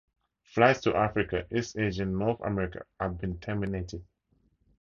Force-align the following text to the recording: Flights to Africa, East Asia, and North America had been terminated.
Flights 0.55 0.81
to 0.81 0.95
Africa, 0.95 1.45
East 1.55 1.77
Asia, 1.77 2.01
and 2.01 2.17
North 2.17 2.39
America 2.41 2.83
had 2.99 3.19
been 3.19 3.39
terminated. 3.39 4.03